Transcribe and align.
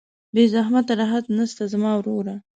بې 0.33 0.43
زحمته 0.53 0.93
راحت 0.99 1.25
نسته 1.37 1.63
زما 1.73 1.91
وروره 1.95 2.35